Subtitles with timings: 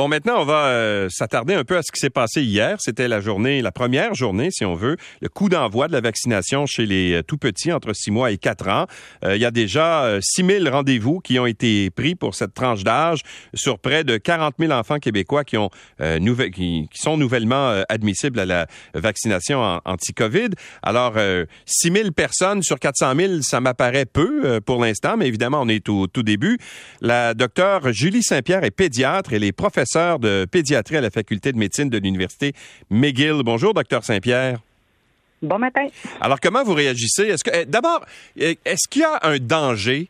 [0.00, 2.78] Bon, maintenant, on va euh, s'attarder un peu à ce qui s'est passé hier.
[2.80, 6.64] C'était la journée, la première journée, si on veut, le coup d'envoi de la vaccination
[6.64, 8.86] chez les euh, tout petits entre 6 mois et 4 ans.
[9.24, 12.82] Euh, il y a déjà 6 000 rendez-vous qui ont été pris pour cette tranche
[12.82, 13.20] d'âge
[13.52, 15.58] sur près de 40 000 enfants québécois qui,
[15.98, 20.48] qui, sont nouvellement admissibles à la vaccination anti-COVID.
[20.82, 21.16] Alors,
[21.66, 25.90] 6 000 personnes sur 400 000, ça m'apparaît peu pour l'instant, mais évidemment, on est
[25.90, 26.56] au tout début.
[27.02, 29.34] La docteure Julie Saint-Pierre est pédiatre.
[29.34, 29.52] Elle est
[29.94, 32.52] de pédiatrie à la faculté de médecine de l'université
[32.90, 33.42] McGill.
[33.44, 34.60] Bonjour, docteur Saint-Pierre.
[35.42, 35.86] Bon matin.
[36.20, 37.24] Alors, comment vous réagissez?
[37.24, 38.04] Est-ce que, eh, d'abord,
[38.36, 40.08] eh, est-ce qu'il y a un danger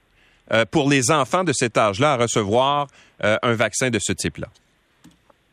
[0.52, 2.88] euh, pour les enfants de cet âge-là à recevoir
[3.24, 4.48] euh, un vaccin de ce type-là?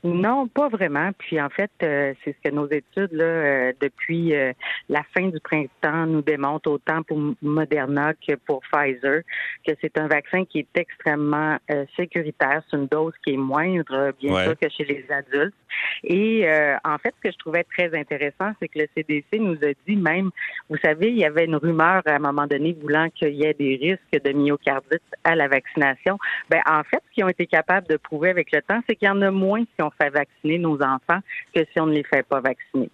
[0.04, 1.10] Non, pas vraiment.
[1.18, 4.54] Puis en fait, euh, c'est ce que nos études là, euh, depuis euh,
[4.90, 9.22] la fin du printemps nous démontrent autant pour Moderna que pour Pfizer
[9.66, 11.58] que c'est un vaccin qui est extrêmement
[11.96, 12.62] sécuritaire.
[12.70, 15.56] C'est une dose qui est moindre, bien sûr, que chez les adultes.
[16.04, 16.48] Et
[16.84, 19.96] en fait, ce que je trouvais très intéressant, c'est que le CDC nous a dit
[19.96, 20.30] même,
[20.70, 23.54] vous savez, il y avait une rumeur à un moment donné voulant qu'il y ait
[23.54, 26.18] des risques de myocardite à la vaccination.
[26.50, 29.08] Ben en fait, ce qu'ils ont été capables de prouver avec le temps, c'est qu'il
[29.08, 31.20] y en a moins si on fait vacciner nos enfants
[31.54, 32.90] que si on ne les fait pas vacciner.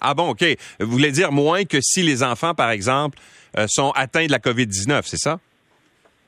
[0.00, 0.44] Ah bon, OK.
[0.80, 3.18] Vous voulez dire moins que si les enfants, par exemple,
[3.56, 5.40] euh, sont atteints de la COVID-19, c'est ça?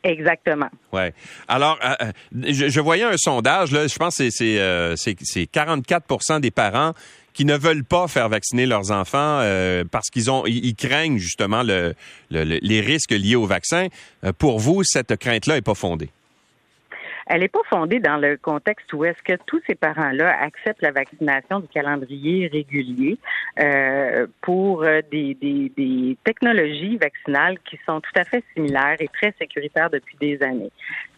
[0.03, 0.71] Exactement.
[0.93, 1.13] Ouais.
[1.49, 6.93] Alors, euh, euh, je, voyais un sondage, là, je pense que c'est 44% des parents
[7.35, 9.43] qui ne veulent pas faire vacciner leurs enfants
[9.91, 11.95] parce qu'ils ont ils, craignent justement le,
[12.31, 13.89] les risques liés au vaccin.
[14.39, 16.09] pour vous, cette crainte-là n'est pas fondée
[17.27, 20.93] elle n'est pas fondée dans le contexte où est-ce que tous ces parents-là acceptent la
[20.93, 23.19] vaccination du calendrier régulier
[23.59, 29.09] euh, pour euh, des, des, des, technologies vaccinales qui sont tout à fait similaires et
[29.09, 30.71] très sécuritaires depuis des années.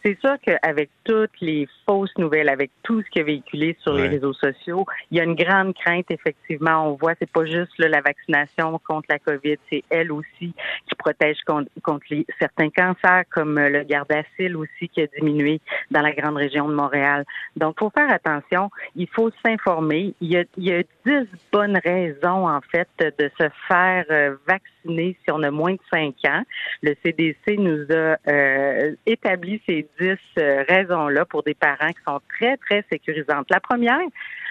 [0.05, 4.06] C'est sûr qu'avec toutes les fausses nouvelles, avec tout ce qui est véhiculé sur les
[4.06, 6.89] réseaux sociaux, il y a une grande crainte, effectivement.
[6.89, 10.55] On voit, c'est pas juste la vaccination contre la COVID, c'est elle aussi
[10.89, 11.69] qui protège contre,
[12.38, 15.60] certains cancers, comme le gardasil aussi qui a diminué
[15.91, 17.25] dans la grande région de Montréal.
[17.56, 18.71] Donc, il faut faire attention.
[18.94, 20.15] Il faut s'informer.
[20.21, 24.37] Il y a, il y a dix bonnes raisons, en fait, de se faire euh,
[24.47, 26.43] vacciner si on a moins de cinq ans.
[26.83, 32.21] Le CDC nous a euh, établi ces dix euh, raisons-là pour des parents qui sont
[32.39, 33.47] très, très sécurisantes.
[33.50, 34.00] La première,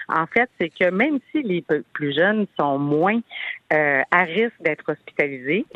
[0.08, 3.20] en fait, c'est que même si les plus jeunes sont moins
[3.72, 5.66] euh, à risque d'être hospitalisés,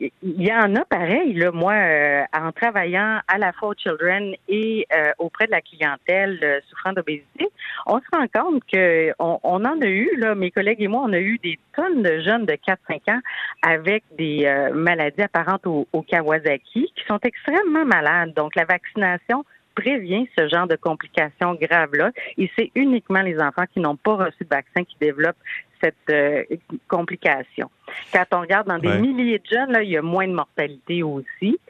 [0.00, 1.32] il y en a pareil.
[1.34, 5.60] Là, moi, euh, en travaillant à la fois aux Children et euh, auprès de la
[5.60, 7.48] clientèle souffrant d'obésité,
[7.86, 11.12] on se rend compte que on, en a eu, là, mes collègues et moi, on
[11.12, 13.20] a eu des tonnes de jeunes de 4-5 ans
[13.62, 18.34] avec des maladies apparentes au Kawasaki qui sont extrêmement malades.
[18.34, 19.44] Donc, la vaccination
[19.76, 22.10] prévient ce genre de complications graves-là.
[22.36, 25.36] Et c'est uniquement les enfants qui n'ont pas reçu de vaccin qui développent
[25.80, 26.42] cette euh,
[26.88, 27.70] complication.
[28.12, 31.02] Quand on regarde dans des milliers de jeunes, là, il y a moins de mortalité
[31.02, 31.60] aussi.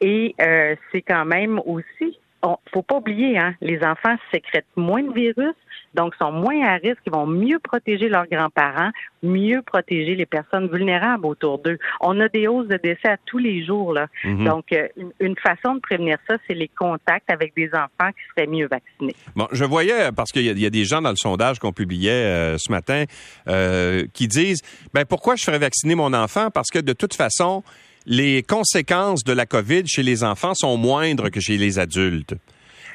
[0.00, 5.02] Et euh, c'est quand même aussi, on, faut pas oublier, hein, les enfants sécrètent moins
[5.02, 5.54] de virus,
[5.94, 8.90] donc sont moins à risque, ils vont mieux protéger leurs grands-parents,
[9.22, 11.78] mieux protéger les personnes vulnérables autour d'eux.
[12.00, 13.92] On a des hausses de décès à tous les jours.
[13.92, 14.06] Là.
[14.24, 14.44] Mhm.
[14.44, 14.86] Donc, euh,
[15.20, 19.14] une, façon de prévenir ça, c'est les contacts avec des enfants qui seraient mieux vaccinés.
[19.34, 22.58] Bon, je voyais, parce qu'il y, a des gens dans le sondage qu'on publiait euh,
[22.58, 23.04] ce matin
[23.48, 26.50] euh, qui disent, ben pourquoi je ferais vacciner mon enfant?
[26.50, 27.62] Parce que de toute façon,
[28.06, 32.34] les conséquences de la COVID chez les enfants sont moindres que chez les adultes.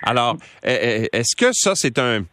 [0.02, 2.26] Alors, est-ce que ça, c'est un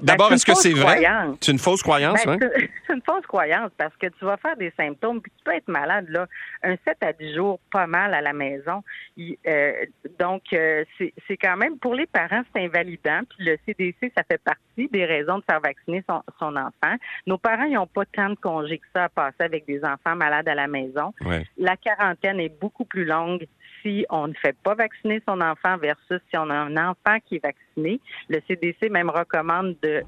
[0.00, 1.02] d'abord, est-ce que c'est vrai?
[1.40, 2.38] C'est une fausse croyance, ben,
[2.86, 5.68] C'est une fausse croyance parce que tu vas faire des symptômes, puis tu peux être
[5.68, 6.26] malade, là,
[6.62, 8.82] un 7 à 10 jours, pas mal à la maison.
[9.18, 9.72] Euh,
[10.18, 13.20] donc, euh, c'est quand même, pour les parents, c'est invalidant.
[13.30, 16.96] Puis le CDC, ça fait partie des raisons de faire vacciner son, son enfant.
[17.26, 20.16] Nos parents, ils n'ont pas tant de congés que ça à passer avec des enfants
[20.16, 21.12] malades à la maison.
[21.56, 23.46] La quarantaine est beaucoup plus longue
[23.82, 27.36] si on ne fait pas vacciner son enfant versus si on a un enfant qui
[27.36, 28.00] est vacciné.
[28.28, 30.04] Le CDC même recommande de,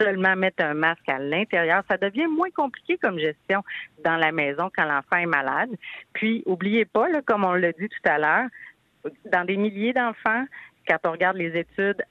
[0.00, 1.82] seulement mettre un masque à l'intérieur.
[1.88, 3.62] Ça devient moins compliqué comme gestion
[4.04, 5.70] dans la maison quand l'enfant est malade.
[6.12, 8.48] Puis, oubliez pas, comme on l'a dit tout à l'heure,
[9.32, 10.44] dans des milliers d'enfants,
[10.88, 12.02] quand on regarde les études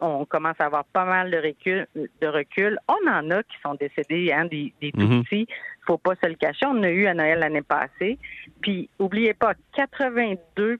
[0.00, 2.78] on commence à avoir pas mal de recul, de recul.
[2.88, 5.24] On en a qui sont décédés, hein, des, des tout mhm.
[5.24, 5.46] petits.
[5.86, 6.66] Faut pas se le cacher.
[6.66, 8.18] On a eu à Noël l'année passée.
[8.60, 10.78] Puis, oubliez pas, 82%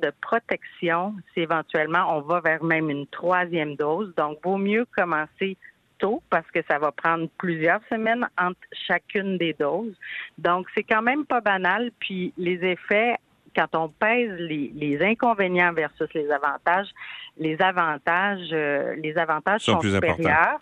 [0.00, 4.14] de protection si éventuellement on va vers même une troisième dose.
[4.16, 5.56] Donc, vaut mieux commencer
[5.98, 9.96] tôt parce que ça va prendre plusieurs semaines entre chacune des doses.
[10.38, 11.90] Donc, c'est quand même pas banal.
[11.98, 13.16] Puis, les effets
[13.58, 16.88] quand on pèse les, inconvénients versus les avantages,
[17.38, 20.60] les avantages, euh, les avantages sont, supérieurs.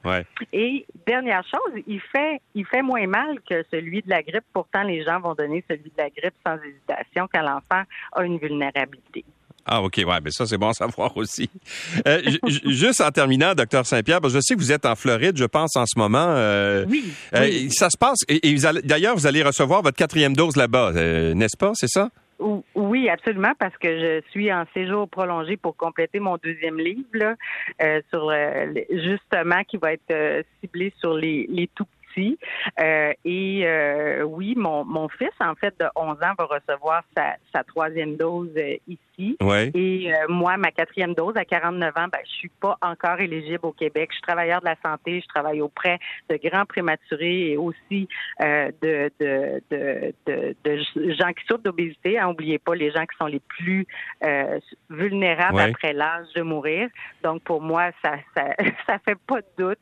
[0.52, 4.44] Et dernière chose, il fait, il fait moins mal que celui de la grippe.
[4.52, 7.82] Pourtant, les gens vont donner celui de la grippe sans hésitation quand l'enfant
[8.12, 9.24] a une vulnérabilité.
[9.68, 11.50] Ah, OK, ouais, mais ça, c'est bon à savoir aussi.
[12.06, 12.22] Euh,
[12.66, 15.84] juste en terminant, docteur Saint-Pierre, je sais que vous êtes en Floride, je pense, en
[15.86, 16.28] ce moment.
[16.28, 17.12] Euh, oui,
[17.70, 18.54] Ça se passe, et,
[18.84, 20.92] d'ailleurs, vous allez recevoir votre quatrième dose là-bas,
[21.34, 21.72] n'est-ce pas?
[21.74, 22.10] C'est ça?
[22.38, 27.34] Oui, absolument, parce que je suis en séjour prolongé pour compléter mon deuxième livre, là,
[27.80, 28.30] euh, sur
[28.90, 31.86] justement qui va être ciblé sur les, les tout
[32.16, 32.38] petits.
[33.24, 38.16] et oui, mon, mon fils, en fait, de 11 ans, va recevoir sa, sa troisième
[38.16, 38.50] dose
[38.88, 43.20] ici et euh, moi, ma quatrième dose à 49 ans, ben, je suis pas encore
[43.20, 44.10] éligible au Québec.
[44.10, 45.98] Je suis travailleur de la santé, je travaille auprès
[46.28, 48.08] de grands prématurés et aussi
[48.42, 52.18] euh, de, de, de, de, gens qui souffrent d'obésité.
[52.20, 53.86] N'oubliez pas les gens qui sont les plus
[54.24, 54.58] euh,
[54.90, 56.88] vulnérables après l'âge de mourir.
[57.22, 58.54] Donc, pour moi, ça ça,
[58.86, 59.78] ça fait pas de doute.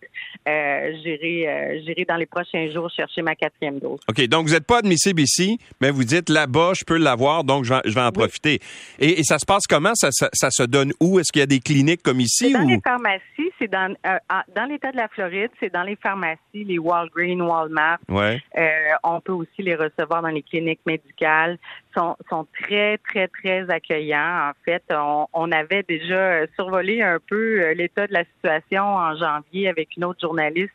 [0.46, 4.00] j'irai, j'irai dans les prochains jours chercher ma quatrième dose.
[4.08, 4.26] OK.
[4.28, 7.72] Donc, vous n'êtes pas admissible ici, mais vous dites là-bas, je peux l'avoir, donc je
[7.72, 8.60] vais, en profiter.
[8.98, 9.92] Et, ça se passe comment?
[9.94, 11.18] Ça, se donne où?
[11.18, 12.52] Est-ce qu'il y a des cliniques comme ici?
[12.52, 14.18] Dans les pharmacies, c'est dans, euh,
[14.54, 17.98] dans l'État de la Floride, c'est dans les pharmacies, les Walgreens, Walmart.
[18.08, 18.42] Ouais.
[18.58, 18.68] Euh,
[19.02, 21.58] on peut aussi les recevoir dans les cliniques médicales.
[21.96, 24.50] Sont, sont très, très, très accueillants.
[24.50, 29.16] En fait, on, on avait déjà survolé un peu euh, l'état de la situation en
[29.16, 30.72] janvier avec une autre journaliste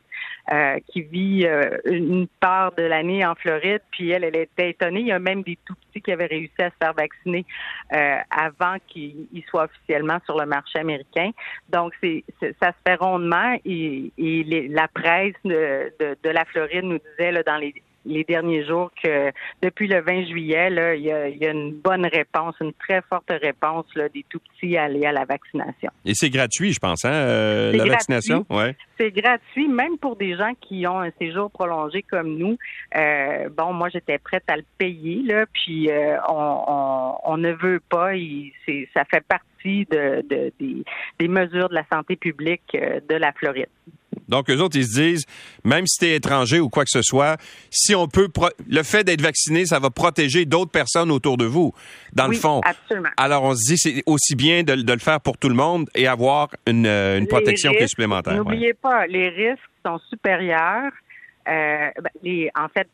[0.52, 5.02] euh, qui vit euh, une part de l'année en Floride, puis elle, elle était étonnée.
[5.02, 7.46] Il y a même des tout petits qui avaient réussi à se faire vacciner
[7.94, 11.32] euh, avant qu'ils soient officiellement sur le marché américain.
[11.70, 12.24] Donc, c'est
[12.62, 17.32] ça se fait rondement et, et la presse de, de, de, la Floride nous disait
[17.32, 17.74] là, dans les
[18.06, 19.32] les derniers jours que
[19.62, 22.74] depuis le 20 juillet, là, il, y a, il y a une bonne réponse, une
[22.74, 25.92] très forte réponse là, des tout petits à aller à la vaccination.
[26.06, 28.46] Et c'est gratuit, je pense, hein, euh, la vaccination?
[28.50, 28.76] Ouais.
[28.98, 32.58] C'est gratuit, même pour des gens qui ont un séjour prolongé comme nous.
[32.96, 37.52] Euh, bon, moi, j'étais prête à le payer, là, puis euh, on, on, on, ne
[37.54, 38.16] veut pas.
[38.16, 38.52] Il,
[38.94, 40.84] ça fait partie de, de des,
[41.20, 43.70] des mesures de la santé publique euh, de la Floride.
[44.30, 45.26] Donc, eux autres, ils se disent,
[45.64, 47.38] même si tu es étranger ou quoi que ce soit,
[47.70, 48.30] si on peut,
[48.68, 51.74] le fait d'être vacciné, ça va protéger d'autres personnes autour de vous,
[52.14, 52.62] dans le fond.
[52.64, 53.10] Absolument.
[53.18, 56.08] Alors, on se dit, c'est aussi bien de, le faire pour tout le monde et
[56.08, 58.36] avoir une, euh, protection qui est supplémentaire.
[58.36, 60.92] N'oubliez pas, les risques sont supérieurs.
[61.48, 62.88] Euh, ben, les, en fait,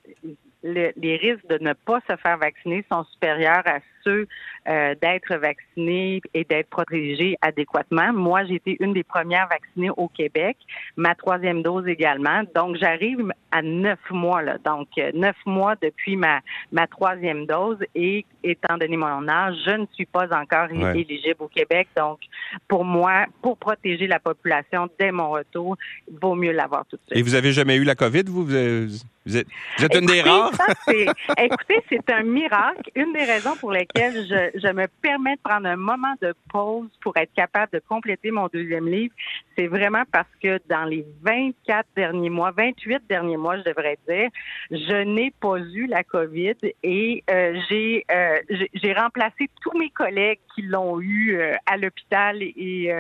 [0.64, 6.44] les risques de ne pas se faire vacciner sont supérieurs à euh, d'être vaccinés et
[6.44, 8.14] d'être protégés adéquatement.
[8.14, 10.58] Moi, j'ai été une des premières vaccinées au Québec,
[10.98, 12.42] ma troisième dose également.
[12.56, 14.58] Donc, j'arrive à neuf mois, là.
[14.66, 16.40] Donc, euh, neuf mois depuis ma,
[16.72, 21.48] ma troisième dose et étant donné mon âge, je ne suis pas encore éligible au
[21.48, 21.88] Québec.
[21.96, 22.20] Donc,
[22.68, 25.78] pour moi, pour protéger la population dès mon retour,
[26.10, 27.18] il vaut mieux l'avoir tout de suite.
[27.18, 28.46] Et vous avez jamais eu la COVID, vous?
[28.46, 29.48] Vous êtes,
[29.96, 30.52] une des rares?
[30.88, 32.92] écoutez, c'est un miracle.
[32.96, 36.90] Une des raisons pour lesquelles je, je me permets de prendre un moment de pause
[37.02, 39.14] pour être capable de compléter mon deuxième livre,
[39.58, 44.30] c'est vraiment parce que dans les 24 derniers mois, 28 derniers mois, je devrais dire,
[44.72, 48.38] je n'ai pas eu la COVID et euh, j'ai euh,
[48.74, 52.92] j'ai remplacé tous mes collègues qui l'ont eu euh, à l'hôpital et,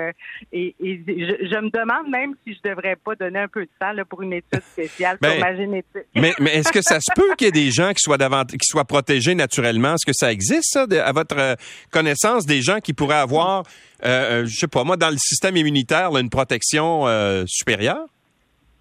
[0.51, 3.92] et, et je, me demande même si je devrais pas donner un peu de sang
[3.94, 5.85] là, pour une étude spéciale sur ma génétique.
[6.16, 8.57] Mais, mais est-ce que ça se peut qu'il y ait des gens qui soient qui
[8.68, 9.95] soient protégés naturellement?
[9.95, 11.57] Est-ce que ça existe ça, à votre
[11.92, 13.63] connaissance, des gens qui pourraient avoir
[14.04, 18.06] euh, euh, je sais pas, moi, dans le système immunitaire, une protection euh, supérieure?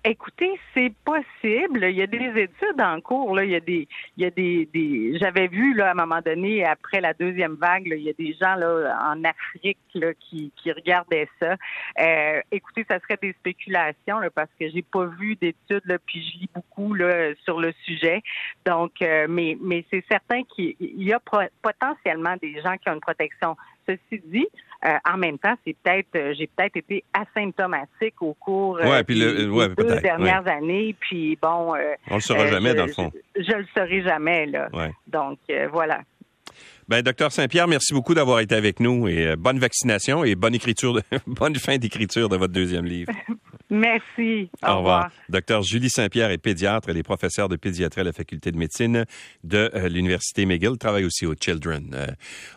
[0.06, 1.82] Écoutez, c'est possible.
[1.82, 3.34] Il y a des études en cours.
[3.34, 3.44] Là.
[3.44, 5.18] Il y a des, il y a des, des...
[5.18, 8.34] j'avais vu là à un moment donné après la deuxième vague, il y a des
[8.34, 11.56] gens là en Afrique là, qui, qui regardaient ça.
[11.99, 16.23] Euh, écoutez, ça serait des spéculations là, parce que j'ai pas vu d'études là, puis
[16.23, 18.20] je lis beaucoup là sur le sujet.
[18.66, 21.20] Donc, mais mais c'est certain qu'il y a
[21.62, 23.56] potentiellement des gens qui ont une protection
[23.87, 24.46] Ceci dit,
[24.85, 29.14] euh, en même temps, c'est peut-être, euh, j'ai peut-être été asymptomatique au cours euh, des
[29.14, 30.95] deux dernières années.
[31.00, 31.75] Puis bon,
[32.11, 33.11] on le saura jamais dans le fond.
[33.35, 34.69] Je, le saurai jamais là.
[35.07, 35.38] Donc
[35.73, 36.00] voilà.
[36.87, 41.00] Ben, docteur Saint-Pierre, merci beaucoup d'avoir été avec nous et bonne vaccination et bonne écriture,
[41.26, 43.11] bonne fin d'écriture de votre deuxième livre.
[43.71, 44.50] Merci.
[44.62, 45.11] Au, revoir.
[45.31, 46.91] Docteur Julie Saint-Pierre est pédiatre.
[46.91, 49.07] Elle est professeure de pédiatrie à la faculté de médecine
[49.43, 50.76] de l'Université McGill.
[50.76, 52.14] Travaille aussi au Children.